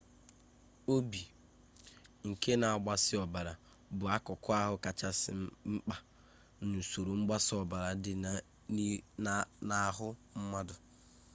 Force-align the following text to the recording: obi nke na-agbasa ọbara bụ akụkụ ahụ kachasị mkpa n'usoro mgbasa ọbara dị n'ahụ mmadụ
obi 0.93 1.23
nke 2.29 2.51
na-agbasa 2.59 3.13
ọbara 3.25 3.53
bụ 3.97 4.03
akụkụ 4.15 4.49
ahụ 4.61 4.75
kachasị 4.83 5.29
mkpa 5.73 5.95
n'usoro 6.67 7.11
mgbasa 7.19 7.53
ọbara 7.63 7.89
dị 8.75 8.89
n'ahụ 9.67 10.07
mmadụ 10.39 10.75